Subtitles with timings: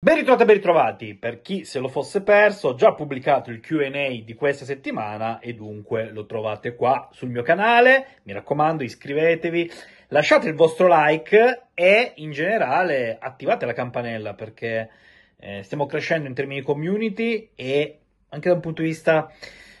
[0.00, 3.58] Ben ritrovati e ben ritrovati, per chi se lo fosse perso ho già pubblicato il
[3.58, 9.68] Q&A di questa settimana e dunque lo trovate qua sul mio canale, mi raccomando iscrivetevi,
[10.10, 14.88] lasciate il vostro like e in generale attivate la campanella perché
[15.36, 19.32] eh, stiamo crescendo in termini di community e anche da un punto di vista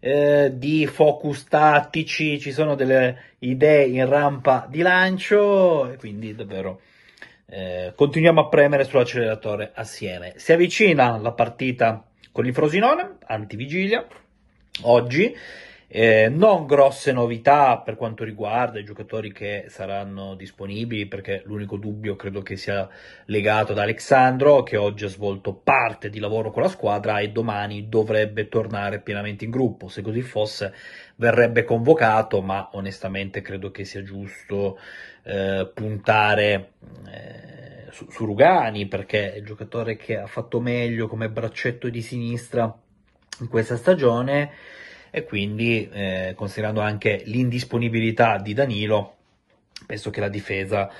[0.00, 6.80] eh, di focus tattici ci sono delle idee in rampa di lancio e quindi davvero
[7.50, 10.34] eh, continuiamo a premere sull'acceleratore assieme.
[10.36, 14.06] Si avvicina la partita con il Frosinone, antivigilia,
[14.82, 15.34] oggi.
[15.92, 22.14] Eh, non grosse novità per quanto riguarda i giocatori che saranno disponibili, perché l'unico dubbio
[22.14, 22.88] credo che sia
[23.24, 27.88] legato ad Alexandro, che oggi ha svolto parte di lavoro con la squadra e domani
[27.88, 29.88] dovrebbe tornare pienamente in gruppo.
[29.88, 30.72] Se così fosse,
[31.16, 34.78] verrebbe convocato, ma onestamente credo che sia giusto
[35.24, 36.70] eh, puntare.
[37.08, 42.00] Eh, su, su Rugani perché è il giocatore che ha fatto meglio come braccetto di
[42.00, 42.72] sinistra
[43.40, 44.52] in questa stagione
[45.10, 49.16] e quindi eh, considerando anche l'indisponibilità di Danilo
[49.86, 50.90] penso che la difesa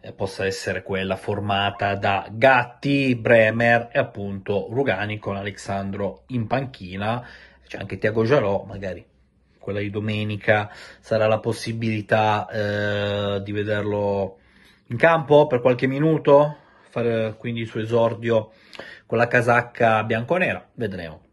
[0.00, 7.26] eh, possa essere quella formata da Gatti, Bremer e appunto Rugani con Alessandro in panchina
[7.66, 9.04] c'è anche Tiago Giarò magari
[9.58, 10.70] quella di domenica
[11.00, 14.38] sarà la possibilità eh, di vederlo
[14.88, 16.58] in campo per qualche minuto,
[16.90, 18.52] fare quindi il suo esordio
[19.06, 21.23] con la casacca bianconera, vedremo.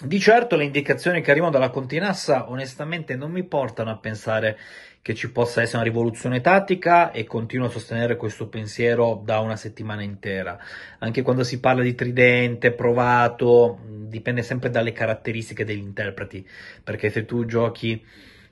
[0.00, 4.58] Di certo le indicazioni che arrivano dalla Continassa onestamente non mi portano a pensare
[5.02, 9.56] che ci possa essere una rivoluzione tattica e continuo a sostenere questo pensiero da una
[9.56, 10.58] settimana intera.
[11.00, 16.48] Anche quando si parla di tridente, provato, dipende sempre dalle caratteristiche degli interpreti,
[16.82, 18.02] perché se tu giochi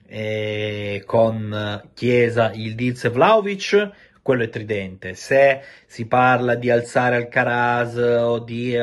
[0.09, 3.91] eh, con Chiesa, il Diz e Vlaovic,
[4.23, 5.15] quello è tridente.
[5.15, 8.81] Se si parla di alzare Alcaraz o di eh,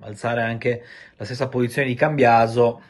[0.00, 0.84] alzare anche
[1.16, 2.82] la stessa posizione di Cambiaso,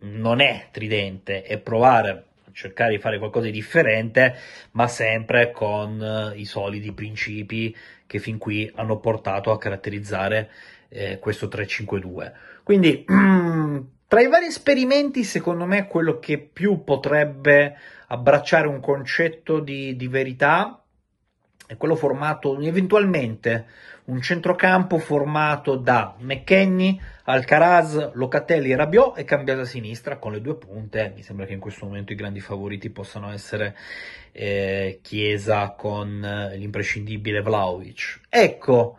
[0.00, 4.36] non è tridente, è provare a cercare di fare qualcosa di differente,
[4.72, 7.74] ma sempre con eh, i soliti principi
[8.06, 10.50] che fin qui hanno portato a caratterizzare
[10.88, 12.32] eh, questo 3-5-2.
[12.62, 13.04] Quindi,
[14.08, 17.76] tra i vari esperimenti, secondo me quello che più potrebbe
[18.08, 20.82] abbracciare un concetto di, di verità
[21.66, 23.66] è quello formato eventualmente
[24.08, 30.40] un centrocampo formato da McKenny, Alcaraz, Locatelli e Rabiot e cambiato a sinistra con le
[30.40, 31.12] due punte.
[31.14, 33.76] Mi sembra che in questo momento i grandi favoriti possano essere
[34.32, 38.20] eh, Chiesa con eh, l'imprescindibile Vlaovic.
[38.30, 38.96] Ecco,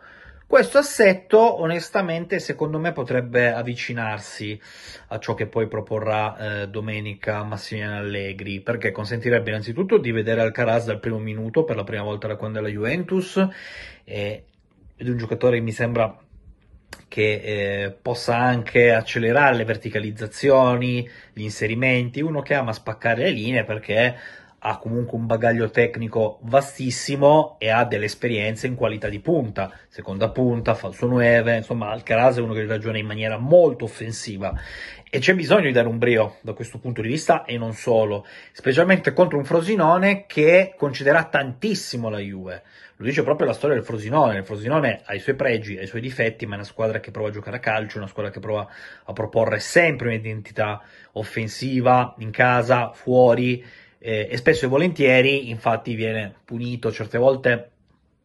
[0.50, 4.60] questo assetto, onestamente, secondo me potrebbe avvicinarsi
[5.06, 10.86] a ciò che poi proporrà eh, domenica Massimiliano Allegri, perché consentirebbe innanzitutto di vedere Alcaraz
[10.86, 13.36] dal primo minuto per la prima volta da quando è la Juventus,
[14.02, 14.42] ed
[14.96, 16.18] è un giocatore che mi sembra
[17.06, 23.62] che eh, possa anche accelerare le verticalizzazioni, gli inserimenti, uno che ama spaccare le linee
[23.62, 24.16] perché
[24.62, 30.30] ha comunque un bagaglio tecnico vastissimo e ha delle esperienze in qualità di punta, seconda
[30.30, 34.52] punta, falso 9, insomma Alcaraz è uno che ragiona in maniera molto offensiva
[35.08, 38.26] e c'è bisogno di dare un brio da questo punto di vista e non solo,
[38.52, 42.62] specialmente contro un Frosinone che considera tantissimo la Juve.
[43.00, 44.36] Lo dice proprio la storia del Frosinone.
[44.36, 47.10] Il Frosinone ha i suoi pregi, ha i suoi difetti, ma è una squadra che
[47.10, 48.68] prova a giocare a calcio, una squadra che prova
[49.04, 50.82] a proporre sempre un'identità
[51.12, 53.64] offensiva in casa, fuori
[54.00, 57.70] eh, e spesso e volentieri infatti viene punito certe volte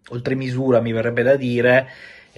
[0.09, 1.87] oltre misura mi verrebbe da dire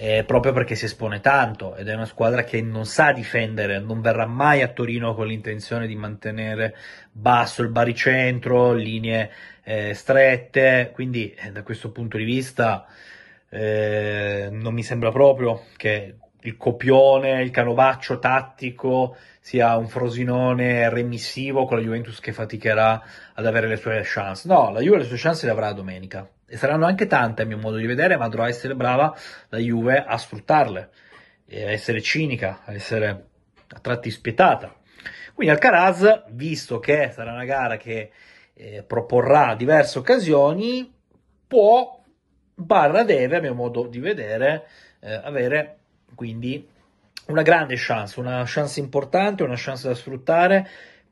[0.00, 4.00] eh, proprio perché si espone tanto ed è una squadra che non sa difendere, non
[4.00, 6.76] verrà mai a Torino con l'intenzione di mantenere
[7.10, 9.28] basso il baricentro, linee
[9.64, 12.86] eh, strette, quindi eh, da questo punto di vista
[13.48, 21.64] eh, non mi sembra proprio che il copione, il canovaccio tattico sia un Frosinone remissivo
[21.64, 23.02] con la Juventus che faticherà
[23.34, 24.46] ad avere le sue chance.
[24.46, 27.58] No, la Juve le sue chance le avrà domenica e saranno anche tante a mio
[27.58, 29.14] modo di vedere, ma dovrà essere brava
[29.48, 33.26] la Juve a sfruttarle, a essere cinica, a essere
[33.68, 34.74] a tratti spietata.
[35.34, 38.10] Quindi Alcaraz, visto che sarà una gara che
[38.54, 40.92] eh, proporrà diverse occasioni,
[41.46, 42.02] può,
[42.54, 44.66] barra deve, a mio modo di vedere,
[45.00, 45.77] eh, avere
[46.14, 46.66] quindi
[47.26, 50.68] una grande chance, una chance importante, una chance da sfruttare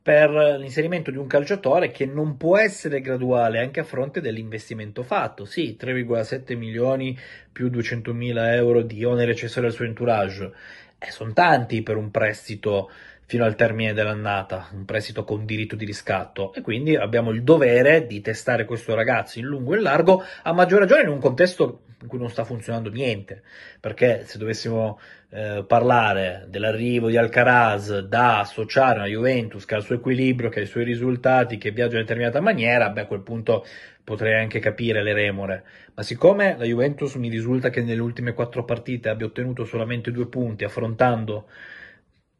[0.06, 5.44] per l'inserimento di un calciatore che non può essere graduale anche a fronte dell'investimento fatto.
[5.44, 7.18] Sì, 3,7 milioni
[7.50, 10.52] più 200 mila euro di onere accessorio al suo entourage.
[10.98, 12.88] Eh, sono tanti per un prestito
[13.26, 18.06] fino al termine dell'annata, un prestito con diritto di riscatto e quindi abbiamo il dovere
[18.06, 21.80] di testare questo ragazzo in lungo e in largo, a maggior ragione in un contesto
[22.02, 23.42] in cui non sta funzionando niente,
[23.80, 24.98] perché se dovessimo
[25.30, 30.60] eh, parlare dell'arrivo di Alcaraz da associare a Juventus che ha il suo equilibrio, che
[30.60, 33.64] ha i suoi risultati, che viaggia in determinata maniera, beh a quel punto
[34.04, 35.64] potrei anche capire le remore,
[35.94, 40.28] ma siccome la Juventus mi risulta che nelle ultime quattro partite abbia ottenuto solamente due
[40.28, 41.48] punti affrontando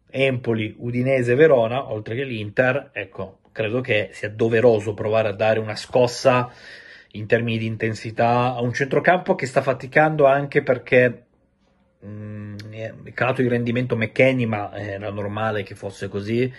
[0.09, 5.59] Empoli, Udinese e Verona, oltre che l'Inter, ecco, credo che sia doveroso provare a dare
[5.59, 6.51] una scossa
[7.17, 11.25] in termini di intensità a un centrocampo che sta faticando anche perché
[12.01, 12.57] mh, mm,
[13.05, 16.53] è calato il rendimento McKenny, ma era normale che fosse così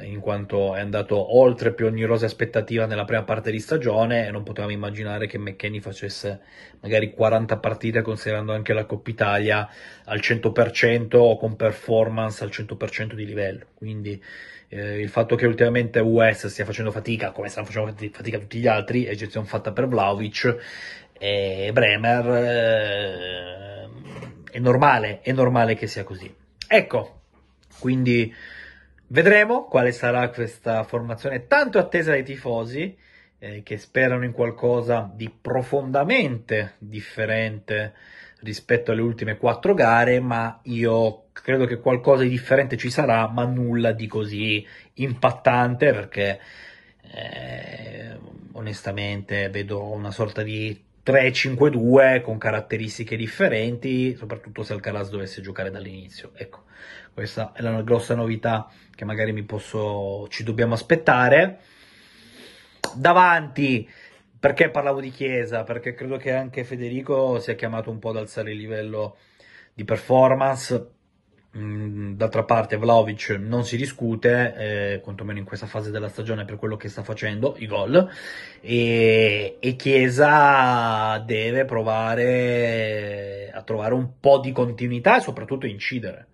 [0.00, 4.30] in quanto è andato oltre più ogni rosa aspettativa nella prima parte di stagione e
[4.30, 6.40] non potevamo immaginare che McKenny facesse
[6.80, 9.68] magari 40 partite considerando anche la Coppa Italia
[10.04, 13.66] al 100% o con performance al 100% di livello.
[13.74, 14.22] Quindi
[14.72, 18.66] eh, il fatto che ultimamente US stia facendo fatica, come stanno facendo fatica tutti gli
[18.66, 20.56] altri, eccezione fatta per Vlaovic
[21.18, 23.88] e Bremer, eh,
[24.50, 26.34] è normale, è normale che sia così.
[26.66, 27.20] Ecco,
[27.78, 28.34] quindi
[29.12, 32.96] Vedremo quale sarà questa formazione tanto attesa dai tifosi
[33.38, 37.92] eh, che sperano in qualcosa di profondamente differente
[38.42, 43.44] rispetto alle ultime quattro gare, ma io credo che qualcosa di differente ci sarà, ma
[43.44, 46.40] nulla di così impattante perché
[47.14, 48.18] eh,
[48.52, 56.30] onestamente vedo una sorta di 3-5-2 con caratteristiche differenti, soprattutto se Alcaraz dovesse giocare dall'inizio.
[56.34, 56.64] Ecco,
[57.12, 61.58] questa è la grossa novità che magari mi posso, ci dobbiamo aspettare.
[62.94, 63.88] Davanti,
[64.42, 65.62] perché parlavo di Chiesa?
[65.62, 69.16] Perché credo che anche Federico sia chiamato un po' ad alzare il livello
[69.72, 70.90] di performance.
[71.56, 74.54] Mm, d'altra parte Vlaovic non si discute,
[74.94, 78.08] eh, quantomeno in questa fase della stagione per quello che sta facendo, i gol,
[78.60, 86.26] e, e Chiesa deve provare a trovare un po' di continuità e soprattutto incidere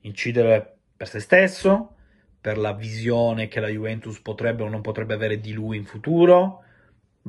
[0.00, 1.94] incidere per se stesso,
[2.40, 6.64] per la visione che la Juventus potrebbe o non potrebbe avere di lui in futuro,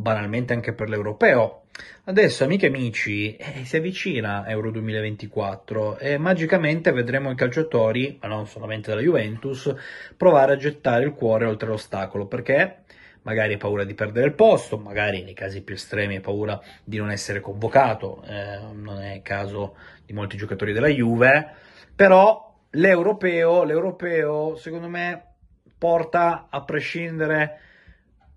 [0.01, 1.61] banalmente anche per l'europeo.
[2.05, 8.27] Adesso, amiche e amici, eh, si avvicina Euro 2024 e magicamente vedremo i calciatori, ma
[8.27, 9.73] non solamente della Juventus,
[10.17, 12.79] provare a gettare il cuore oltre l'ostacolo, perché
[13.23, 16.97] magari hai paura di perdere il posto, magari nei casi più estremi hai paura di
[16.97, 19.75] non essere convocato, eh, non è il caso
[20.05, 21.51] di molti giocatori della Juve,
[21.95, 25.25] però l'europeo, l'europeo secondo me
[25.77, 27.59] porta a prescindere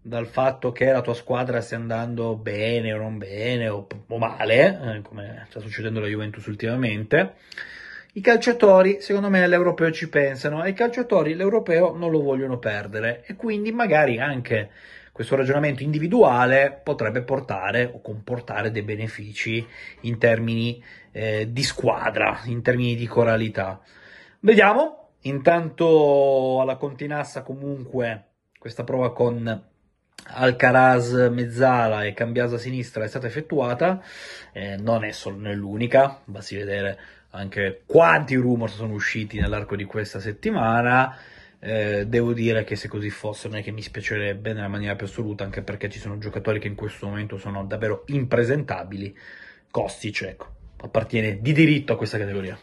[0.07, 4.97] dal fatto che la tua squadra stia andando bene o non bene o, o male,
[4.97, 7.37] eh, come sta succedendo alla Juventus ultimamente,
[8.13, 13.25] i calciatori secondo me all'europeo ci pensano e i calciatori l'europeo non lo vogliono perdere
[13.25, 14.71] e quindi magari anche
[15.11, 19.67] questo ragionamento individuale potrebbe portare o comportare dei benefici
[20.01, 23.81] in termini eh, di squadra, in termini di coralità.
[24.41, 28.25] Vediamo, intanto alla Continassa comunque
[28.59, 29.73] questa prova con
[30.37, 34.03] Alcaraz mezzala e Cambiasa sinistra è stata effettuata,
[34.53, 36.99] eh, non è solo nell'unica, basti vedere
[37.31, 41.17] anche quanti rumor sono usciti nell'arco di questa settimana.
[41.59, 45.07] Eh, devo dire che se così fosse non è che mi spiacerebbe nella maniera più
[45.07, 49.17] assoluta, anche perché ci sono giocatori che in questo momento sono davvero impresentabili.
[49.71, 50.47] Kostic, ecco,
[50.83, 52.53] appartiene di diritto a questa categoria.